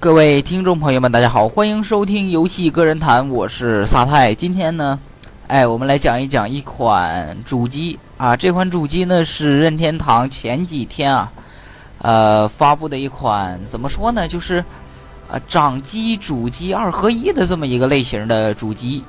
[0.00, 4.32] 各位听众朋友们，大家好，欢迎收听游戏个人谈，我是萨泰。
[4.32, 4.96] 今天呢，
[5.48, 11.32] 哎，我们来讲一讲一款主机啊，这款主机呢是任天堂前几天啊，
[11.98, 14.64] 呃，发布的一款怎么说呢，就是
[15.28, 19.02] 呃掌机主机二合一的这么一个类型的主机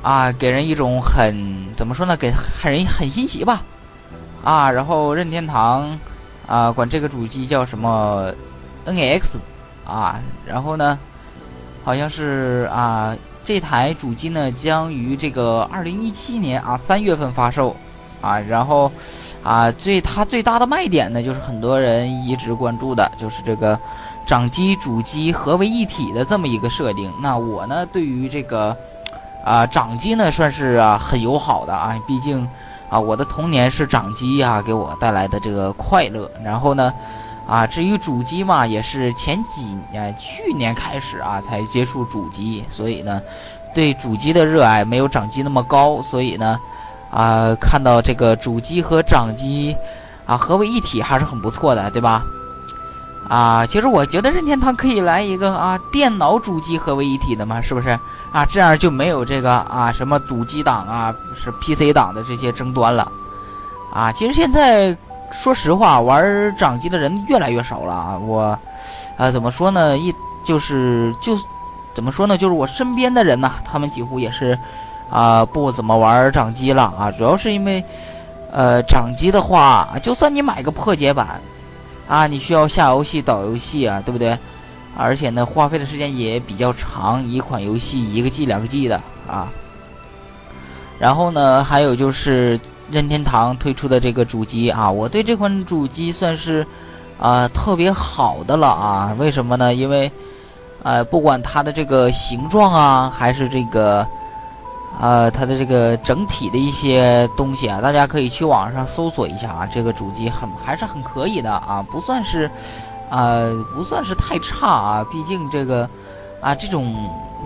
[0.00, 1.36] 啊，给人一种很
[1.76, 3.62] 怎么说呢，给很人很新奇吧
[4.42, 5.98] 啊，然后任天堂
[6.46, 8.32] 啊管这个主机叫什么
[8.86, 9.38] NX。
[9.86, 10.98] 啊，然后呢，
[11.84, 17.76] 好像是啊，这台主机呢将于这个二零一七年啊三月份发售，
[18.20, 18.90] 啊，然后
[19.44, 23.78] 啊最它最大的卖点呢就是很多人一直关注的就是这个
[24.26, 27.12] 掌机主机合为一体的这么一个设定。
[27.22, 28.76] 那我呢对于这个
[29.44, 32.44] 啊掌机呢算是啊很友好的啊，毕竟
[32.88, 36.28] 啊我的童年是掌机啊给我带来的这个快乐。
[36.44, 36.92] 然后呢。
[37.46, 43.22] 啊，至于主机嘛，也是前几年去年开始啊才接触主机，所以呢，
[43.72, 46.58] 对主机的热爱没有掌机那么高，所以呢，
[47.08, 49.76] 啊，看到这个主机和掌机
[50.26, 52.24] 啊合为一体还是很不错的，对吧？
[53.28, 57.90] 啊，其实我觉得任天堂可以来一个啊电脑主机合为一体的嘛，是不是？
[58.32, 63.10] 啊，这样就没有这个啊什么主机党啊是 PC 党的这些争端了。
[63.94, 64.98] 啊，其实现在。
[65.30, 68.18] 说实话，玩掌机的人越来越少了啊！
[68.18, 68.58] 我，
[69.16, 69.96] 啊，怎么说呢？
[69.98, 71.38] 一就是就，
[71.94, 72.38] 怎么说呢？
[72.38, 74.58] 就是我身边的人呐，他们几乎也是，
[75.10, 77.12] 啊，不怎么玩掌机了啊。
[77.12, 77.84] 主要是因为，
[78.50, 81.40] 呃，掌机的话，就算你买个破解版，
[82.08, 84.36] 啊，你需要下游戏、导游戏啊，对不对？
[84.96, 89.48] 而且呢，花费的时间也比较长，一款游戏一个 G、两个 G 的啊。
[90.98, 92.58] 然后呢，还有就是。
[92.90, 96.66] 任天堂推出的这个主机啊，我对这款主机算是
[97.18, 99.16] 啊特别好的了啊。
[99.18, 99.74] 为什么呢？
[99.74, 100.10] 因为
[100.82, 104.06] 呃，不管它的这个形状啊，还是这个
[105.00, 109.66] 呃它的这个整体的一些东西啊，大家可以去网上搜索一下啊。
[109.66, 112.48] 这个主机很还是很可以的啊，不算是
[113.10, 113.40] 啊
[113.74, 115.06] 不算是太差啊。
[115.10, 115.90] 毕竟这个
[116.40, 116.94] 啊这种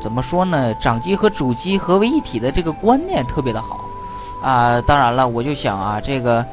[0.03, 0.75] 怎么说呢？
[0.75, 3.80] 掌机和主机合为一体的这个观念特别的好。
[4.43, 6.45] 啊，当然了，我就想啊，这个，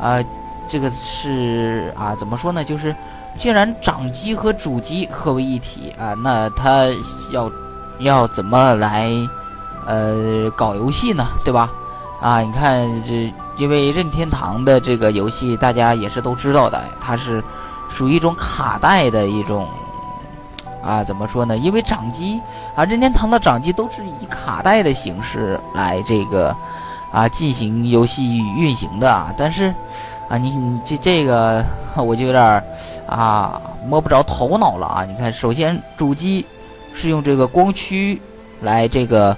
[0.00, 0.18] 啊，
[0.66, 2.64] 这个是啊，怎么说呢？
[2.64, 2.96] 就是，
[3.38, 6.86] 既然掌机和主机合为一体啊，那它
[7.30, 7.50] 要
[7.98, 9.12] 要怎么来
[9.86, 11.26] 呃搞游戏呢？
[11.44, 11.70] 对吧？
[12.22, 17.44] 啊，你看这，因为任天堂的这个游戏，大家也是都知道的，它是
[17.90, 19.68] 属于一种卡带的一种
[20.82, 21.54] 啊，怎么说呢？
[21.58, 22.40] 因为掌机
[22.74, 26.56] 啊，任天堂的掌机都是以卡带的形式来这个。
[27.12, 29.72] 啊，进行游戏运行的啊，但是，
[30.28, 31.64] 啊，你你这这个
[31.96, 32.62] 我就有点
[33.06, 35.04] 啊摸不着头脑了啊！
[35.04, 36.44] 你看，首先主机
[36.92, 38.20] 是用这个光驱
[38.60, 39.34] 来这个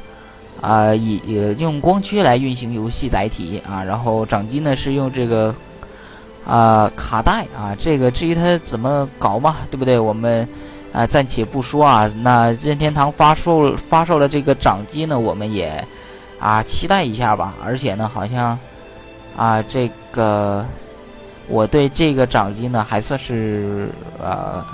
[0.60, 1.20] 啊以
[1.58, 5.54] 用光驱来运行游戏载体啊，然后掌机呢是用这个
[6.44, 9.98] 啊卡带啊，这个至于它怎么搞嘛，对不对？
[9.98, 10.48] 我们
[10.92, 12.10] 啊暂且不说啊。
[12.22, 15.86] 那任天堂发售发售了这个掌机呢，我们也。
[16.38, 17.52] 啊，期待一下吧！
[17.64, 18.56] 而且呢，好像，
[19.36, 20.64] 啊，这个
[21.48, 23.88] 我对这个掌机呢还算是
[24.22, 24.64] 呃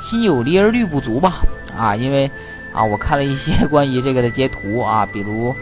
[0.00, 1.34] 心有余而力不足吧。
[1.78, 2.28] 啊，因为
[2.72, 5.54] 啊，我看了一些 关于这个的截图啊，比如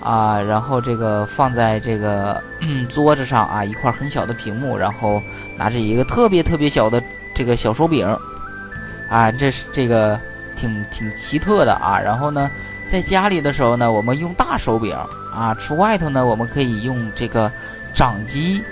[0.00, 2.40] 啊，然后这个放在这个
[2.88, 5.20] 桌子上啊，一块很小的屏幕，然后
[5.56, 7.02] 拿着一个特别特别小的
[7.34, 8.06] 这个小手柄，
[9.08, 10.16] 啊，这是这个
[10.56, 11.98] 挺挺奇特的啊。
[11.98, 12.48] 然后呢？
[12.90, 14.92] 在家里的时候呢，我们用大手柄
[15.32, 17.48] 啊；出外头呢，我们可以用这个
[17.94, 18.64] 掌机，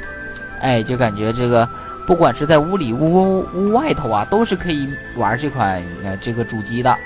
[0.60, 1.68] 哎，就感觉这个
[2.04, 5.80] 不管是在屋里、屋屋外头啊，都是可以玩这款
[6.20, 6.98] 这个主机的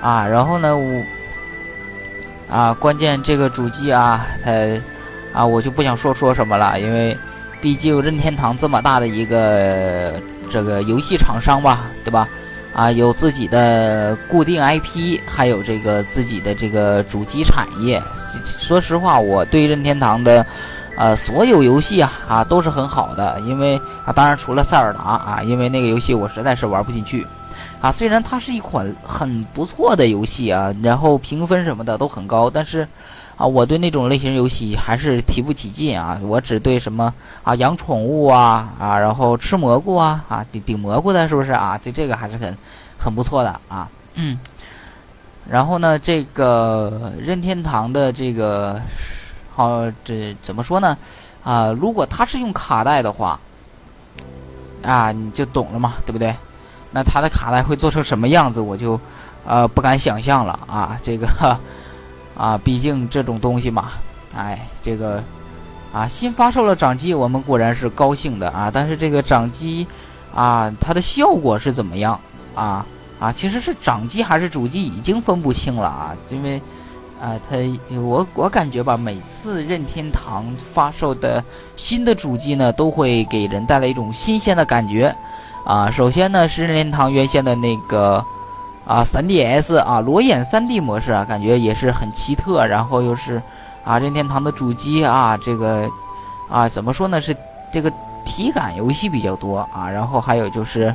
[0.00, 0.24] 啊。
[0.24, 1.02] 然后呢，我
[2.48, 4.52] 啊，关键这个主机啊，它
[5.32, 7.18] 啊，我就不想说说什么了，因为
[7.60, 10.14] 毕竟任天堂这么大的一个
[10.48, 12.28] 这个游戏厂商吧，对吧？
[12.72, 18.00] 啊，有自己的固定 IP，还有这个自己的这个主机产业。
[18.58, 20.46] 说实话，我对任天堂的，
[20.96, 23.40] 呃，所有游戏啊啊都是很好的。
[23.40, 27.26] 因为啊，当然除了塞尔达啊，因为那个游戏我实在是玩不进去。
[27.80, 32.86] 啊，虽然它是一款很不错的游戏啊，然后评分什么的都很高，但是。
[33.38, 36.20] 啊，我对那种类型游戏还是提不起劲啊！
[36.24, 37.14] 我只对什么
[37.44, 41.78] 啊养宠物啊啊，然后吃蘑菇啊啊顶顶蘑菇的，是不是啊？
[41.78, 42.54] 对这个还是很
[42.98, 43.88] 很不错的啊。
[44.14, 44.36] 嗯。
[45.48, 48.82] 然后呢，这个任天堂的这个，
[49.54, 50.98] 好这怎么说呢？
[51.44, 53.38] 啊，如果它是用卡带的话，
[54.82, 56.34] 啊，你就懂了嘛，对不对？
[56.90, 59.00] 那它的卡带会做成什么样子，我就
[59.46, 60.98] 呃不敢想象了啊。
[61.04, 61.28] 这个
[62.38, 63.90] 啊，毕竟这种东西嘛，
[64.34, 65.22] 哎，这个
[65.92, 68.70] 啊新发售了掌机，我们果然是高兴的啊。
[68.72, 69.86] 但是这个掌机
[70.34, 72.18] 啊，它的效果是怎么样
[72.54, 72.86] 啊？
[73.20, 76.62] 啊，其实是掌机还是主机已经分不清了啊，因为。
[77.20, 77.56] 啊，它
[77.98, 81.42] 我我感觉吧，每次任天堂发售的
[81.74, 85.12] 新的主机呢，都会给人带来一种新鲜的感觉。
[85.66, 88.24] 啊，首先呢是任天堂原先的那个
[88.88, 92.66] 啊 3DS 啊裸眼 3D 模式啊，感觉也是很奇特。
[92.66, 93.40] 然后又是
[93.84, 95.88] 啊任天堂的主机啊，这个
[96.48, 97.20] 啊怎么说呢？
[97.20, 97.36] 是
[97.70, 97.92] 这个
[98.24, 99.88] 体感游戏比较多啊。
[99.88, 100.92] 然后还有就是。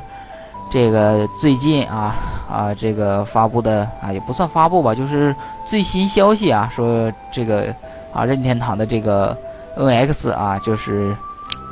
[0.70, 2.16] 这个最近啊
[2.50, 5.32] 啊，这个发布的啊也不算发布吧，就是
[5.64, 7.72] 最新消息啊，说这个
[8.12, 9.36] 啊任天堂的这个
[9.76, 11.14] NX 啊，就是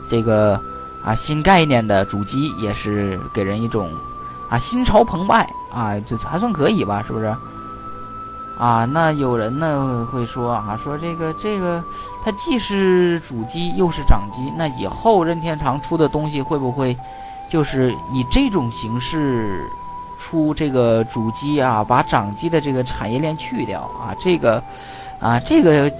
[0.09, 0.61] 这个
[1.03, 3.89] 啊新概念的主机，也是给人一种
[4.53, 7.35] 啊心潮澎湃啊，这还算可以吧，是不是？
[8.59, 11.83] 啊，那有人呢会说啊，说这个这个
[12.23, 16.97] 它既是主机又是掌机，那以后任天堂出的东西会不会？
[17.51, 19.71] 就是以这种形式
[20.19, 24.63] 出这个主机啊，把掌机的这个产业链去掉啊，这个
[25.19, 25.91] 啊，这个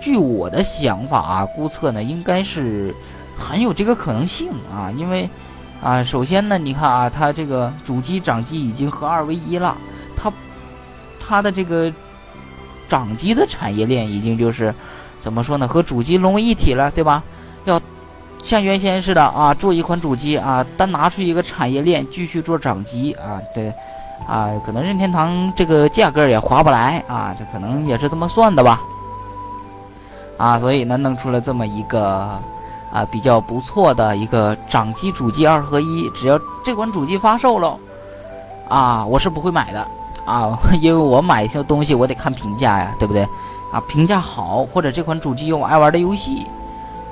[0.00, 2.94] 据我的想法啊，估测呢，应该是
[3.36, 5.28] 很有这个可能性啊，因为
[5.82, 9.76] 啊，首先呢，你看啊，它这个主机掌机已经合二为一了，
[10.16, 10.32] 它
[11.20, 11.92] 它的这个
[12.88, 14.72] 掌机的产业链已经就是
[15.20, 17.22] 怎么说呢，和主机融为一体了，对吧？
[17.64, 17.80] 要。
[18.44, 23.72] 像原先似的啊，做一款主机啊，单拿出一个产业链继续做掌机啊，对，
[24.26, 28.80] 啊，可能任天堂这个价格也划不来啊，这可能也是这么算的吧，
[30.38, 32.36] 啊，所以呢，弄出了这么一个
[32.92, 37.78] 啊比较不错的一个掌机主机二合一，只要这款主机发售了，
[38.68, 39.86] 啊，我是不会买的
[40.24, 43.22] 啊， 因为我买一些东西我得看评价呀，对不对？
[43.72, 46.46] 啊，评价好或者这款主机有我爱玩的游戏，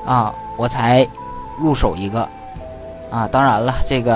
[0.05, 1.09] 啊，我才。
[1.63, 2.27] 入手一个，
[3.11, 4.15] 啊，当然了，这个，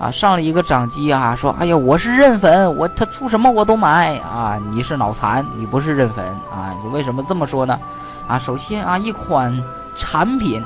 [0.00, 7.78] 啊，上了一个掌机啊，说，哎呀，我是认粉，我他出什么我都买啊，你是脑残，你不是认粉啊，你为什么这么说呢？
[8.26, 9.56] 啊，首先啊，一款
[9.96, 10.60] 产品，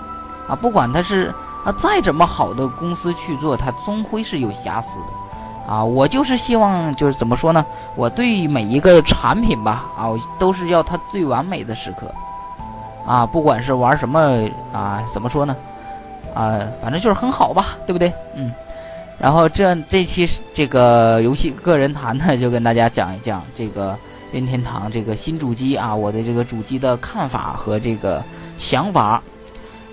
[0.48, 1.34] 啊，不管它是
[1.64, 7.64] 啊再怎么好的公司去做，它终归是有瑕疵的，啊，我就是希望就是怎么说呢？
[7.94, 12.12] 我对每一个产品吧，啊，我都是要它最完美的时刻，
[13.06, 15.56] 啊，不管是玩什么啊，怎么说呢？
[16.34, 18.12] 啊，反正就是很好吧，对不对？
[18.34, 18.52] 嗯，
[19.18, 23.96] 然后这这期这个游戏个人谈呢，就跟大家讲一讲这个
[24.32, 28.22] 任天堂这个新主机啊，我的这个主机的看法和这个
[28.58, 29.22] 想法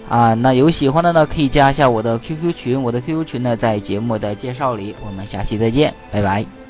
[0.09, 0.33] 啊。
[0.33, 4.95] 那有喜欢的呢，可以加一下我的 QQ 群，我的 QQ 群呢在节目的介绍里。
[5.05, 6.62] 我们下期再见，拜拜。